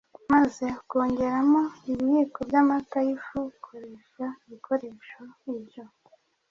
maze 0.33 0.65
ukongeramo 0.81 1.61
ibiyiko 1.91 2.39
by 2.49 2.55
amata 2.61 2.97
y 3.07 3.09
ifu 3.15 3.39
Koresha 3.65 4.25
ibikoresho 4.43 5.21
ibyo 5.55 5.83